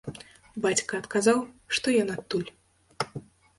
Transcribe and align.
Бацька 0.65 0.93
адказаў, 1.01 1.37
што 1.79 1.87
ён 2.01 2.09
адтуль. 2.17 2.51